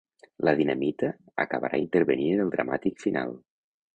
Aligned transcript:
La 0.47 0.53
dinamita 0.59 1.09
acabarà 1.43 1.81
intervenint 1.83 2.35
en 2.37 2.43
el 2.47 2.51
dramàtic 2.57 2.99
final. 3.07 3.37